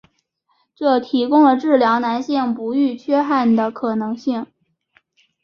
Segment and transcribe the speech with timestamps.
[0.73, 4.47] 这提供了治疗男性不育缺憾的可能性。